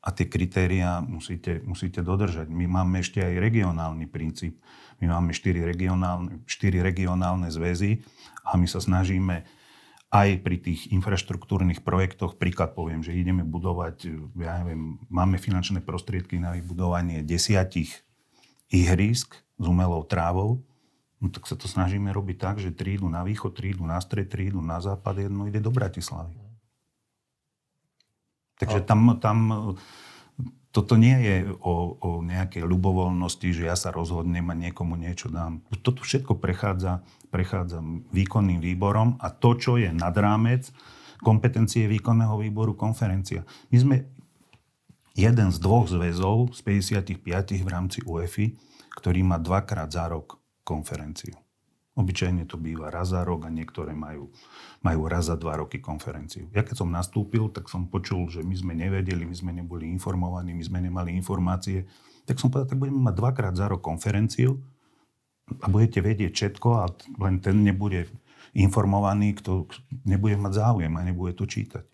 [0.04, 2.52] a tie kritéria musíte, musíte dodržať.
[2.52, 4.60] My máme ešte aj regionálny princíp.
[5.02, 8.02] My máme štyri regionálne, štyri regionálne zväzy
[8.46, 9.46] a my sa snažíme
[10.14, 16.38] aj pri tých infraštruktúrnych projektoch, príklad poviem, že ideme budovať, ja neviem, máme finančné prostriedky
[16.38, 17.90] na vybudovanie desiatich
[18.70, 20.62] ihrisk s umelou trávou,
[21.24, 23.96] No tak sa to snažíme robiť tak, že tri idú na východ, tri idú na
[23.96, 26.36] stred, tri idú na západ, jedno ide do Bratislavy.
[28.60, 29.38] Takže tam, tam
[30.74, 35.62] toto nie je o, o nejakej ľubovoľnosti, že ja sa rozhodnem a niekomu niečo dám.
[35.86, 37.78] Toto všetko prechádza, prechádza
[38.10, 40.74] výkonným výborom a to, čo je nad rámec
[41.22, 43.46] kompetencie výkonného výboru konferencia.
[43.70, 43.96] My sme
[45.14, 48.58] jeden z dvoch zväzov z 55 v rámci UEFI,
[48.98, 51.43] ktorý má dvakrát za rok konferenciu.
[51.94, 54.26] Obyčajne to býva raz za rok a niektoré majú,
[54.82, 56.50] majú raz za dva roky konferenciu.
[56.50, 60.50] Ja keď som nastúpil, tak som počul, že my sme nevedeli, my sme neboli informovaní,
[60.58, 61.86] my sme nemali informácie.
[62.26, 64.58] Tak som povedal, tak budeme mať dvakrát za rok konferenciu
[65.62, 66.90] a budete vedieť všetko a
[67.22, 68.10] len ten nebude
[68.58, 69.70] informovaný, kto
[70.02, 71.86] nebude mať záujem a nebude to čítať.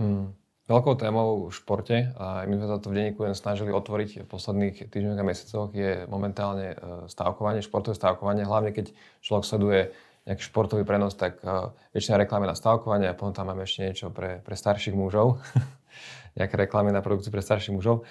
[0.00, 0.32] Hmm.
[0.70, 4.30] Veľkou témou v športe, a my sme sa to v denníku len snažili otvoriť v
[4.30, 6.76] posledných týždňoch a mesiacoch, je momentálne e,
[7.10, 8.46] stávkovanie, športové stávkovanie.
[8.46, 8.94] Hlavne keď
[9.26, 9.80] človek sleduje
[10.22, 14.06] nejaký športový prenos, tak uh, väčšina reklamy na stávkovanie a potom tam máme ešte niečo
[14.14, 15.42] pre, pre starších mužov.
[16.38, 18.06] nejaké reklamy na produkciu pre starších mužov.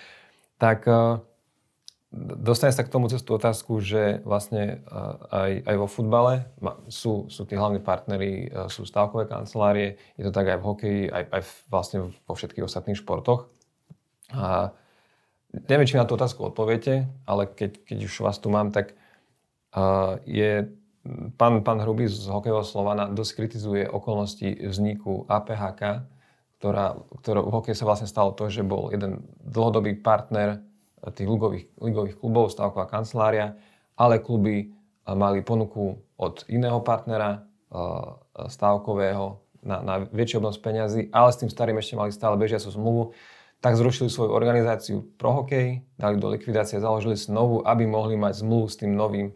[0.60, 1.24] Tak uh,
[2.12, 4.84] dostane sa k tomu cez tú otázku, že vlastne
[5.32, 6.52] aj, aj vo futbale
[6.92, 11.24] sú, sú tí hlavní partneri, sú stavkové kancelárie, je to tak aj v hokeji, aj,
[11.32, 13.48] aj vlastne vo všetkých ostatných športoch.
[14.36, 14.76] A
[15.56, 18.92] neviem, či na tú otázku odpoviete, ale keď, keď už vás tu mám, tak
[20.28, 20.68] je
[21.40, 26.04] pán, pán Hrubý z hokejového Slovana dosť kritizuje okolnosti vzniku APHK,
[26.60, 30.60] ktorá, ktorá v hokeji sa vlastne stalo to, že bol jeden dlhodobý partner
[31.10, 33.58] tých ligových, ligových klubov, stavková kancelária,
[33.98, 34.70] ale kluby
[35.10, 37.50] mali ponuku od iného partnera
[38.38, 43.04] stavkového na, na väčší obnos peňazí, ale s tým starým ešte mali stále bežiacu zmluvu,
[43.62, 48.42] tak zrušili svoju organizáciu pro hokej, dali do likvidácie, založili si novú, aby mohli mať
[48.42, 49.34] zmluvu s tým novým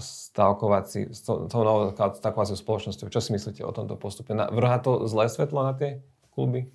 [0.00, 3.10] stavkovací, s tou novou stavkovacou spoločnosťou.
[3.10, 4.32] Čo si myslíte o tomto postupe?
[4.32, 6.00] Vrhá to zlé svetlo na tie
[6.32, 6.72] kluby?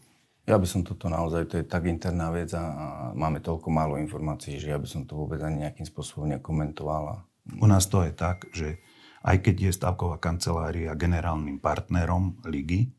[0.49, 2.65] Ja by som toto naozaj, to je tak interná vec a,
[3.13, 7.21] máme toľko málo informácií, že ja by som to vôbec ani nejakým spôsobom nekomentoval.
[7.61, 8.81] U nás to je tak, že
[9.21, 12.89] aj keď je stavková kancelária generálnym partnerom ligy,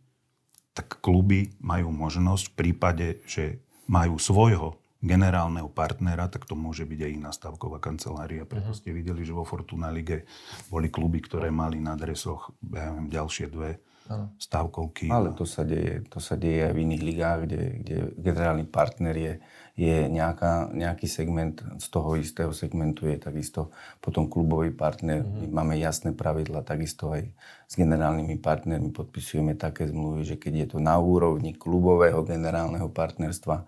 [0.79, 7.01] tak kluby majú možnosť v prípade, že majú svojho generálneho partnera, tak to môže byť
[7.03, 8.47] aj iná stavková kancelária.
[8.47, 8.79] Preto mhm.
[8.79, 10.23] ste videli, že vo Fortuna Lige
[10.71, 13.83] boli kluby, ktoré mali na adresoch ja neviem, ďalšie dve
[14.39, 15.07] stavkovky.
[15.07, 19.15] Ale to sa deje, to sa deje aj v iných ligách, kde, kde generálny partner
[19.15, 19.35] je,
[19.79, 23.71] je nejaká, nejaký segment, z toho istého segmentu je takisto
[24.03, 25.23] potom klubový partner.
[25.23, 25.41] Mm-hmm.
[25.47, 27.31] My máme jasné pravidla, takisto aj
[27.71, 33.63] s generálnymi partnermi podpisujeme také zmluvy, že keď je to na úrovni klubového generálneho partnerstva,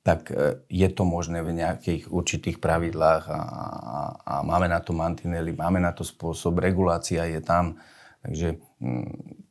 [0.00, 4.92] tak e, je to možné v nejakých určitých pravidlách a, a, a máme na to
[4.92, 7.80] mantinely, máme na to spôsob, regulácia je tam.
[8.20, 9.48] Takže mm,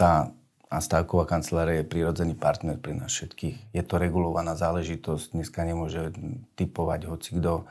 [0.00, 0.32] tá
[0.80, 3.76] stávková kancelária je prirodzený partner pre nás všetkých.
[3.76, 5.36] Je to regulovaná záležitosť.
[5.36, 6.16] Dneska nemôže
[6.56, 7.68] typovať hoci kto.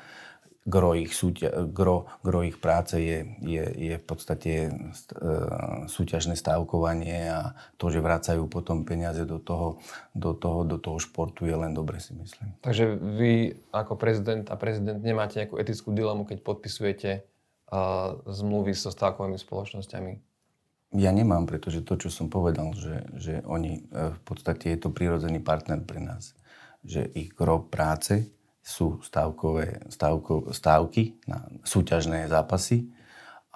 [0.69, 1.09] Gro ich,
[1.73, 4.71] gro, gro ich práce je, je, je v podstate e,
[5.89, 9.81] súťažné stávkovanie a to, že vracajú potom peniaze do toho,
[10.13, 12.53] do, toho, do toho športu je len dobre si myslím.
[12.61, 17.25] Takže vy ako prezident a prezident nemáte nejakú etickú dilemu, keď podpisujete
[17.73, 20.28] uh, zmluvy so stávkovými spoločnosťami?
[20.89, 24.89] Ja nemám, pretože to, čo som povedal, že, že oni e, v podstate je to
[24.89, 26.33] prirodzený partner pre nás.
[26.81, 28.33] Že ich gro práce
[28.65, 32.89] sú stávkové, stávko, stávky na súťažné zápasy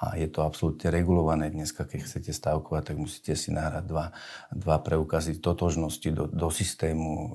[0.04, 1.48] a je to absolútne regulované.
[1.48, 4.06] Dneska, keď chcete stávkovať, tak musíte si nahrať dva,
[4.52, 7.12] dva preukazy totožnosti do, do systému.
[7.16, 7.30] E,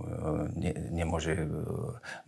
[0.61, 1.48] ne, nemôže e,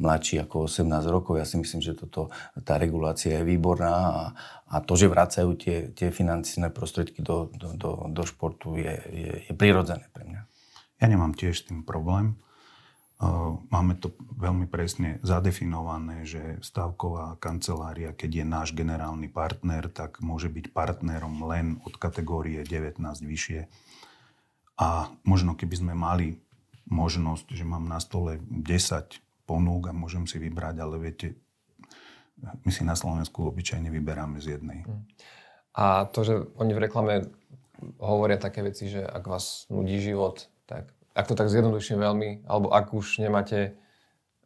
[0.01, 1.37] mladší ako 18 rokov.
[1.37, 2.33] Ja si myslím, že toto,
[2.65, 4.25] tá regulácia je výborná a,
[4.73, 9.33] a to, že vracajú tie, tie finančné prostriedky do, do, do, do športu, je, je,
[9.45, 10.41] je prirodzené pre mňa.
[11.01, 12.41] Ja nemám tiež s tým problém.
[13.69, 20.49] Máme to veľmi presne zadefinované, že stavková kancelária, keď je náš generálny partner, tak môže
[20.49, 23.69] byť partnerom len od kategórie 19 vyššie.
[24.81, 26.41] A možno keby sme mali
[26.89, 31.37] možnosť, že mám na stole 10 ponúk a môžem si vybrať, ale viete,
[32.41, 34.81] my si na Slovensku obyčajne vyberáme z jednej.
[34.89, 35.05] Hm.
[35.77, 37.15] A to, že oni v reklame
[38.01, 42.71] hovoria také veci, že ak vás nudí život, tak ak to tak zjednoduším veľmi, alebo
[42.71, 43.75] ak už nemáte,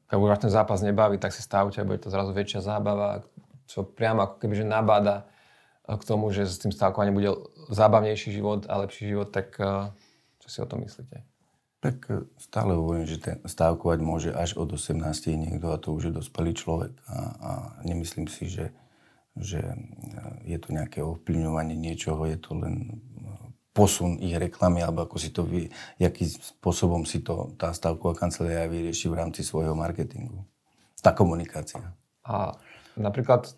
[0.08, 3.24] ak už ten zápas nebaví, tak si stavte a bude to zrazu väčšia zábava,
[3.68, 5.28] čo priamo ako keby že nabáda
[5.84, 7.30] k tomu, že s tým stavkovaním bude
[7.68, 9.92] zábavnejší život a lepší život, tak eh,
[10.40, 11.20] čo si o tom myslíte?
[11.84, 15.04] Tak eh, stále hovorím, že ten stávkovať môže až od 18
[15.36, 16.92] niekto a to už je dospelý človek.
[17.04, 17.50] A, a
[17.84, 18.72] nemyslím si, že,
[19.36, 19.76] že eh,
[20.48, 23.04] je to nejaké ovplyvňovanie niečoho, je to len
[23.74, 25.66] posun ich reklamy, alebo ako si to vy,
[25.98, 30.46] akým spôsobom si to tá stavková kancelária vyrieši v rámci svojho marketingu.
[31.02, 31.82] Tá komunikácia.
[32.22, 32.54] A
[32.94, 33.50] napríklad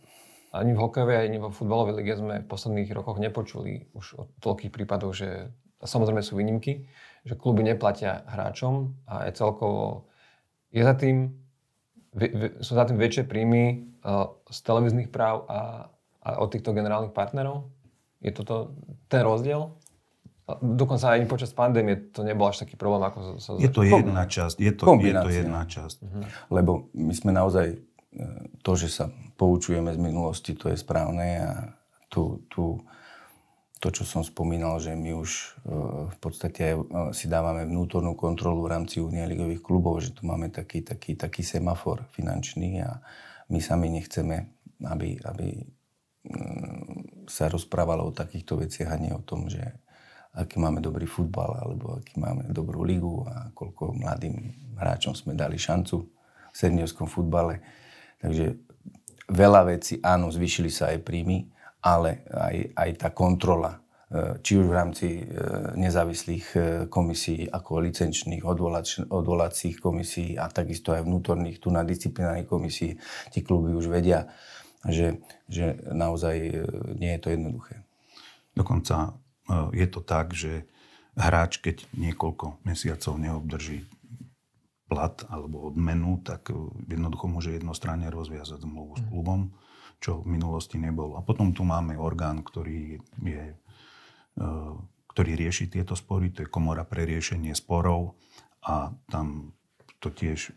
[0.57, 4.73] ani v hokejovej, ani vo futbalovej lige sme v posledných rokoch nepočuli už o toľkých
[4.73, 5.53] prípadoch, že
[5.85, 6.89] samozrejme sú výnimky,
[7.29, 10.09] že kluby neplatia hráčom a je celkovo,
[10.73, 11.47] je za tým
[12.65, 15.93] sú za tým väčšie príjmy uh, z televíznych práv a,
[16.25, 17.69] a od týchto generálnych partnerov?
[18.25, 18.73] Je toto
[19.13, 19.77] ten rozdiel?
[20.47, 23.59] Dokonca aj počas pandémie to nebol až taký problém, ako sa...
[23.59, 24.57] Je to jedna časť.
[24.63, 25.99] Je to, je to jedna časť.
[26.07, 26.23] Uh-huh.
[26.55, 27.79] Lebo my sme naozaj, e,
[28.63, 31.53] to, že sa poučujeme z minulosti, to je správne a
[32.07, 32.79] tu, tu
[33.77, 35.47] to, čo som spomínal, že my už e,
[36.09, 36.77] v podstate aj
[37.13, 41.45] si dávame vnútornú kontrolu v rámci Unie ligových klubov, že tu máme taký, taký, taký
[41.45, 43.03] semafor finančný a
[43.53, 44.37] my sami nechceme,
[44.87, 45.49] aby, aby
[46.25, 49.77] mm, sa rozprávalo o takýchto veciach a nie o tom, že
[50.37, 54.37] aký máme dobrý futbal, alebo aký máme dobrú ligu a koľko mladým
[54.77, 55.97] hráčom sme dali šancu
[56.53, 57.65] v seniorskom futbale.
[58.21, 58.61] Takže
[59.33, 61.49] veľa vecí, áno, zvýšili sa aj príjmy,
[61.81, 63.81] ale aj, aj tá kontrola,
[64.13, 65.23] e, či už v rámci e,
[65.79, 66.59] nezávislých e,
[66.93, 72.99] komisí, ako licenčných, odvolač, odvolacích komisí a takisto aj vnútorných, tu na disciplinárnych komisí,
[73.33, 74.29] tí kluby už vedia,
[74.85, 76.37] že, že naozaj
[77.01, 77.83] nie je to jednoduché.
[78.57, 79.17] Dokonca
[79.75, 80.67] je to tak, že
[81.17, 83.89] hráč, keď niekoľko mesiacov neobdrží
[84.87, 86.53] plat alebo odmenu, tak
[86.87, 89.09] jednoducho môže jednostranne rozviazať zmluvu s mhm.
[89.11, 89.41] klubom,
[89.99, 91.19] čo v minulosti nebolo.
[91.19, 93.45] A potom tu máme orgán, ktorý, je,
[94.39, 94.47] e,
[95.11, 98.15] ktorý rieši tieto spory, to je komora pre riešenie sporov
[98.63, 99.57] a tam
[99.99, 100.53] to tiež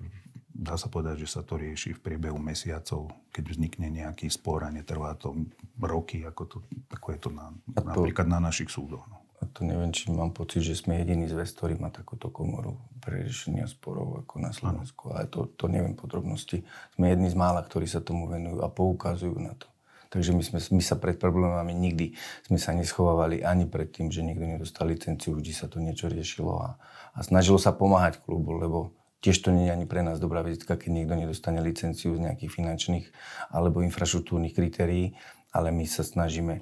[0.50, 4.74] dá sa povedať, že sa to rieši v priebehu mesiacov, keď vznikne nejaký spor a
[4.74, 5.38] netrvá to
[5.80, 6.58] roky, ako, to,
[6.92, 9.06] ako je to na, to, napríklad na našich súdoch.
[9.08, 9.18] No.
[9.40, 13.24] A to neviem, či mám pocit, že sme jediný zväz, ktorý má takúto komoru pre
[13.24, 15.16] riešenia sporov ako na Slovensku.
[15.16, 16.68] Ale to, to neviem podrobnosti.
[17.00, 19.72] Sme jedni z mála, ktorí sa tomu venujú a poukazujú na to.
[20.10, 22.18] Takže my, sme, my sa pred problémami nikdy
[22.50, 26.60] sme sa neschovávali ani pred tým, že niekto nedostal licenciu, vždy sa to niečo riešilo
[26.60, 26.70] a,
[27.14, 30.80] a snažilo sa pomáhať klubu, lebo Tiež to nie je ani pre nás dobrá vizitka,
[30.80, 33.06] keď niekto nedostane licenciu z nejakých finančných
[33.52, 35.20] alebo infraštruktúrnych kritérií,
[35.52, 36.62] ale my sa snažíme e,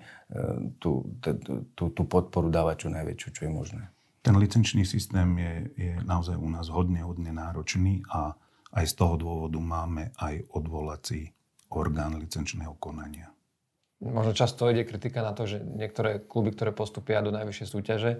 [0.82, 1.06] tú,
[1.78, 3.84] tú, tú podporu dávať čo najväčšiu, čo je možné.
[4.26, 8.34] Ten licenčný systém je, je naozaj u nás hodne, hodne náročný a
[8.74, 11.32] aj z toho dôvodu máme aj odvolací
[11.72, 13.32] orgán licenčného konania.
[13.98, 18.12] Možno často ide kritika na to, že niektoré kluby, ktoré postupia do najvyššej súťaže,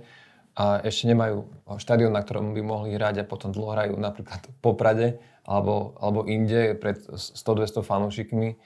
[0.58, 1.46] a ešte nemajú
[1.78, 5.08] štadión, na ktorom by mohli hrať a potom dlho hrajú napríklad v Poprade
[5.46, 8.58] alebo, alebo inde pred 100-200 fanúšikmi.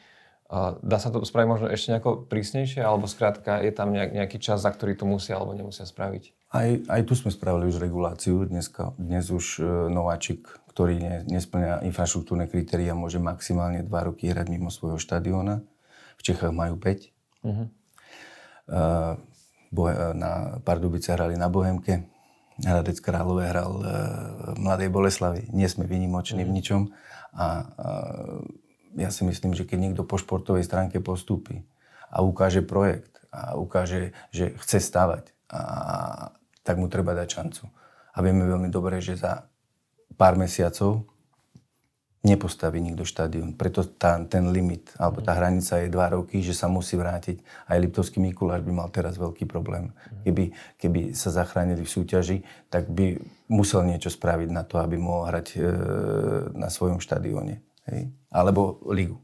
[0.83, 4.71] Dá sa to spraviť možno ešte nejako prísnejšie, alebo skrátka je tam nejaký čas, za
[4.71, 6.51] ktorý to musia alebo nemusia spraviť?
[6.51, 8.43] Aj, aj tu sme spravili už reguláciu.
[8.43, 10.43] Dneska, dnes už e, nováčik,
[10.75, 15.63] ktorý ne, nesplňa infraštruktúrne kritéria, môže maximálne 2 roky hrať mimo svojho štadióna.
[16.19, 17.47] V Čechách majú 5.
[17.47, 17.71] Uh-huh.
[18.67, 19.15] Uh,
[20.13, 22.11] na Pardubice hrali na Bohemke,
[22.61, 23.85] Hradec Králové hral e,
[24.59, 25.49] Mladej Boleslavi.
[25.55, 26.55] Nie sme vynimoční v mhm.
[26.55, 26.93] ničom a,
[27.33, 27.47] a
[28.99, 31.63] ja si myslím, že keď niekto po športovej stránke postúpi
[32.11, 35.61] a ukáže projekt a ukáže, že chce stavať, a,
[36.61, 37.63] tak mu treba dať šancu.
[38.11, 39.47] A vieme veľmi dobre, že za
[40.19, 41.07] pár mesiacov
[42.21, 43.57] nepostaví nikto štadión.
[43.57, 47.41] Preto tá, ten limit, alebo tá hranica je dva roky, že sa musí vrátiť.
[47.65, 49.89] Aj Liptovský Mikuláš by mal teraz veľký problém.
[50.21, 52.37] Keby, keby sa zachránili v súťaži,
[52.69, 53.17] tak by
[53.49, 55.59] musel niečo spraviť na to, aby mohol hrať e,
[56.53, 57.65] na svojom štadióne.
[57.89, 58.13] Hej?
[58.29, 59.17] Alebo ligu.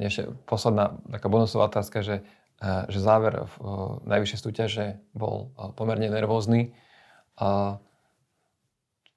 [0.00, 2.24] Ešte posledná taká bonusová otázka, že,
[2.56, 3.54] e, že záver v
[4.08, 6.72] najvyššej súťaže bol e, pomerne nervózny.
[7.36, 7.76] A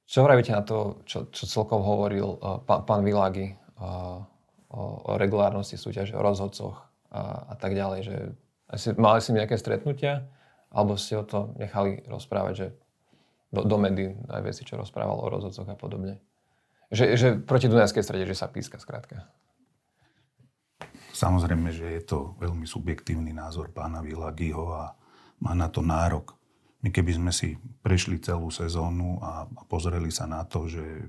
[0.07, 4.19] čo vravíte na to, čo, čo celkom hovoril uh, pán, pán Világi uh,
[4.69, 7.99] o, o regulárnosti súťaže, o rozhodcoch a, a tak ďalej?
[8.03, 8.15] Že
[8.73, 10.27] asi, mali si nejaké stretnutia?
[10.73, 12.67] Alebo ste o to nechali rozprávať, že
[13.53, 16.17] do, do médií aj veci, čo rozprával o rozhodcoch a podobne?
[16.89, 19.29] Že, že proti Dunajskej strede, že sa píska skrátka.
[21.13, 24.97] Samozrejme, že je to veľmi subjektívny názor pána Vilagiho a
[25.45, 26.33] má na to nárok.
[26.83, 31.07] My keby sme si prešli celú sezónu a, a pozreli sa na to, že e,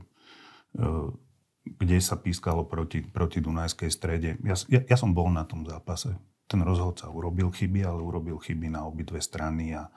[1.66, 4.38] kde sa pískalo proti, proti Dunajskej strede.
[4.46, 6.14] Ja, ja, ja som bol na tom zápase.
[6.46, 9.90] Ten rozhodca urobil chyby, ale urobil chyby na obidve strany a,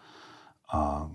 [0.73, 1.05] a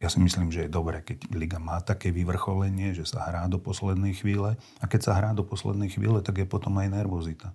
[0.00, 3.60] ja si myslím, že je dobré, keď liga má také vyvrcholenie, že sa hrá do
[3.60, 4.56] poslednej chvíle.
[4.80, 7.52] A keď sa hrá do poslednej chvíle, tak je potom aj nervozita.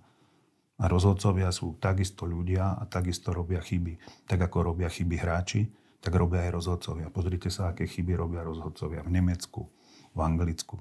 [0.76, 3.96] A rozhodcovia sú takisto ľudia a takisto robia chyby.
[4.28, 5.64] Tak ako robia chyby hráči,
[6.04, 7.08] tak robia aj rozhodcovia.
[7.08, 9.72] Pozrite sa, aké chyby robia rozhodcovia v Nemecku,
[10.12, 10.76] v Anglicku.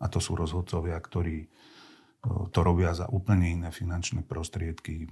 [0.00, 1.44] A to sú rozhodcovia, ktorí
[2.50, 5.06] to robia za úplne iné finančné prostriedky.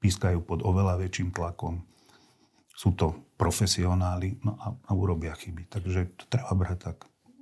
[0.00, 1.84] Pískajú pod oveľa väčším tlakom.
[2.72, 5.68] Sú to profesionáli no a, a urobia chyby.
[5.68, 6.98] Takže to treba brať tak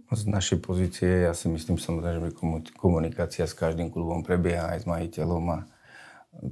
[0.09, 2.39] Z našej pozície, ja si myslím samozrejme, že
[2.81, 5.59] komunikácia s každým klubom prebieha aj s majiteľom a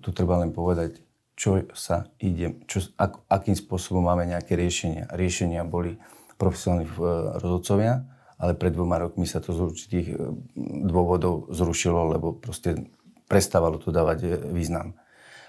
[0.05, 1.01] tu treba len povedať,
[1.37, 5.09] čo sa ide, čo, ak, akým spôsobom máme nejaké riešenia.
[5.09, 5.97] Riešenia boli
[6.37, 6.93] profesionálni e,
[7.41, 8.05] rozhodcovia,
[8.37, 10.17] ale pred dvoma rokmi sa to z určitých e,
[10.85, 12.93] dôvodov zrušilo, lebo proste
[13.25, 15.01] prestávalo to dávať e, význam.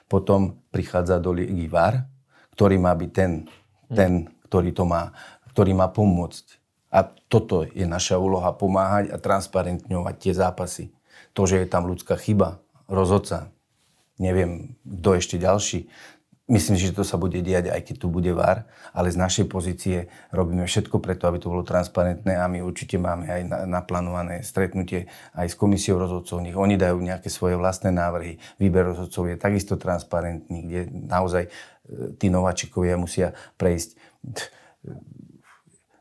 [0.08, 2.08] Potom prichádza do ligy VAR,
[2.56, 3.32] ktorý má byť ten,
[3.92, 4.12] ten
[4.48, 5.12] ktorý, to má,
[5.52, 10.86] ktorý má pomôcť a toto je naša úloha, pomáhať a transparentňovať tie zápasy.
[11.36, 13.52] To, že je tam ľudská chyba, rozhodca,
[14.18, 15.92] neviem, kto ešte ďalší.
[16.48, 18.64] Myslím, že to sa bude diať, aj keď tu bude VAR,
[18.96, 23.28] ale z našej pozície robíme všetko preto, aby to bolo transparentné a my určite máme
[23.28, 26.40] aj naplánované stretnutie aj s komisiou rozhodcov.
[26.40, 28.40] Nech oni dajú nejaké svoje vlastné návrhy.
[28.64, 31.50] Výber rozhodcov je takisto transparentný, kde naozaj e,
[32.16, 34.00] tí nováčikovia musia prejsť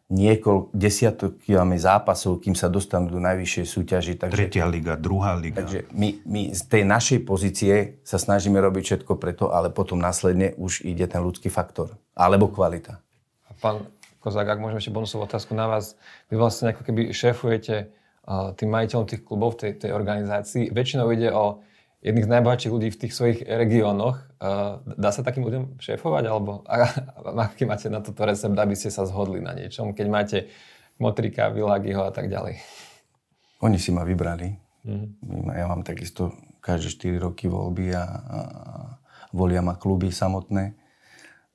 [0.07, 4.13] niekoľko desiatkami zápasov, kým sa dostanú do najvyššej súťaži.
[4.23, 5.67] Takže, Tretia liga, druhá liga.
[5.67, 10.55] Takže my, my z tej našej pozície sa snažíme robiť všetko preto, ale potom následne
[10.55, 11.99] už ide ten ľudský faktor.
[12.15, 13.03] Alebo kvalita.
[13.51, 13.83] A pán
[14.23, 15.99] Kozák, ak môžeme ešte bonusovú otázku na vás.
[16.31, 17.91] Vy vlastne ako keby šéfujete
[18.59, 20.75] tým majiteľom tých klubov v tej, tej organizácii.
[20.75, 21.63] Väčšinou ide o
[22.05, 24.17] jedných z najbohatších ľudí v tých svojich regiónoch.
[24.85, 26.25] Dá sa takým ľuďom šéfovať?
[26.29, 26.63] Alebo
[27.25, 30.39] aký máte na toto recept, aby ste sa zhodli na niečom, keď máte
[30.97, 32.61] Motrika, Világiho a tak ďalej?
[33.65, 34.53] Oni si ma vybrali.
[34.87, 35.53] Mm-hmm.
[35.53, 36.33] Ja mám takisto
[36.63, 38.39] každé 4 roky voľby a, a
[39.35, 40.73] volia ma kluby samotné.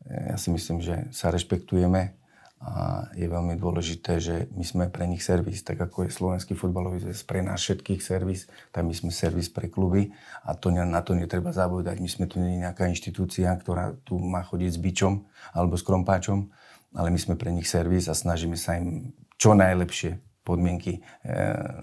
[0.09, 2.20] Ja si myslím, že sa rešpektujeme
[2.61, 7.01] a je veľmi dôležité, že my sme pre nich servis, tak ako je Slovenský futbalový
[7.01, 10.13] zväz pre nás všetkých servis, tak my sme servis pre kluby
[10.45, 11.97] a to, na to netreba zabúdať.
[11.97, 15.25] My sme tu nie nejaká inštitúcia, ktorá tu má chodiť s bičom
[15.57, 16.53] alebo s krompáčom,
[16.93, 19.09] ale my sme pre nich servis a snažíme sa im
[19.41, 21.81] čo najlepšie podmienky eh,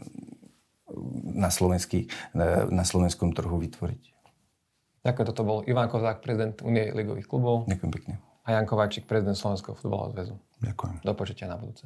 [1.34, 2.06] na, slovenský,
[2.38, 4.02] eh, na slovenskom trhu vytvoriť.
[5.02, 7.66] Ďakujem, toto bol Ivan Kozák, prezident Unie ligových klubov.
[7.66, 8.27] Ďakujem pekne.
[8.48, 10.34] A Jan Kováčik, prezident Slovenského futbalového zväzu.
[10.64, 11.04] Ďakujem.
[11.04, 11.84] Do počutia na budúce.